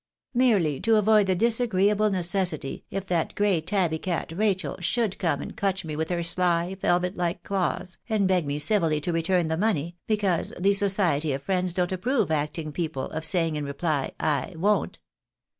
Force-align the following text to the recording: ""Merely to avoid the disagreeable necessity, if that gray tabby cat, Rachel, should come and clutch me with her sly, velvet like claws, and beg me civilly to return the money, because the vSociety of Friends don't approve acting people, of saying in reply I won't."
""Merely 0.43 0.79
to 0.79 0.95
avoid 0.95 1.27
the 1.27 1.35
disagreeable 1.35 2.09
necessity, 2.09 2.83
if 2.89 3.05
that 3.05 3.35
gray 3.35 3.61
tabby 3.61 3.99
cat, 3.99 4.33
Rachel, 4.35 4.77
should 4.79 5.19
come 5.19 5.41
and 5.43 5.55
clutch 5.55 5.85
me 5.85 5.95
with 5.95 6.09
her 6.09 6.23
sly, 6.23 6.73
velvet 6.73 7.15
like 7.15 7.43
claws, 7.43 7.99
and 8.09 8.27
beg 8.27 8.47
me 8.47 8.57
civilly 8.57 8.99
to 8.99 9.13
return 9.13 9.47
the 9.47 9.57
money, 9.57 9.95
because 10.07 10.55
the 10.59 10.71
vSociety 10.71 11.35
of 11.35 11.43
Friends 11.43 11.71
don't 11.75 11.91
approve 11.91 12.31
acting 12.31 12.71
people, 12.71 13.11
of 13.11 13.23
saying 13.23 13.55
in 13.55 13.63
reply 13.63 14.09
I 14.19 14.53
won't." 14.57 14.97